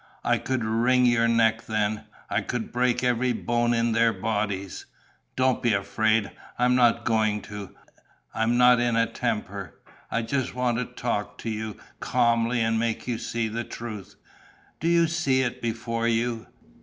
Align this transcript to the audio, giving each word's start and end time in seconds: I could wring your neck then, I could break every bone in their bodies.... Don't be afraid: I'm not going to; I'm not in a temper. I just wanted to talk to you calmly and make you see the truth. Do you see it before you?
I 0.23 0.39
could 0.39 0.63
wring 0.65 1.05
your 1.05 1.27
neck 1.27 1.67
then, 1.67 2.05
I 2.27 2.41
could 2.41 2.71
break 2.71 3.03
every 3.03 3.33
bone 3.33 3.71
in 3.71 3.91
their 3.91 4.11
bodies.... 4.11 4.87
Don't 5.35 5.61
be 5.61 5.73
afraid: 5.73 6.31
I'm 6.57 6.73
not 6.73 7.05
going 7.05 7.43
to; 7.43 7.75
I'm 8.33 8.57
not 8.57 8.79
in 8.79 8.95
a 8.95 9.05
temper. 9.05 9.75
I 10.09 10.23
just 10.23 10.55
wanted 10.55 10.97
to 10.97 11.03
talk 11.03 11.37
to 11.43 11.51
you 11.51 11.77
calmly 11.99 12.61
and 12.61 12.79
make 12.79 13.07
you 13.07 13.19
see 13.19 13.47
the 13.47 13.63
truth. 13.63 14.15
Do 14.79 14.87
you 14.87 15.05
see 15.05 15.43
it 15.43 15.61
before 15.61 16.07
you? 16.07 16.47